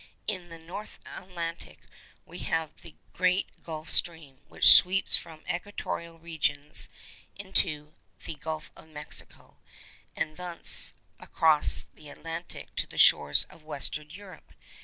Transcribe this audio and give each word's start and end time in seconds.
In 0.25 0.49
the 0.49 0.57
North 0.57 0.97
Atlantic 1.05 1.77
we 2.25 2.39
have 2.39 2.71
the 2.81 2.95
great 3.13 3.61
Gulf 3.63 3.91
Stream, 3.91 4.39
which 4.47 4.71
sweeps 4.73 5.15
from 5.15 5.43
equatorial 5.47 6.17
regions 6.17 6.89
into 7.35 7.93
the 8.25 8.33
Gulf 8.33 8.71
of 8.75 8.87
Mexico, 8.89 9.57
and 10.15 10.37
thence 10.37 10.95
across 11.19 11.85
the 11.93 12.09
Atlantic 12.09 12.75
to 12.77 12.87
the 12.87 12.97
shores 12.97 13.43
of 13.43 13.61
Western 13.61 14.09
Europe. 14.09 14.53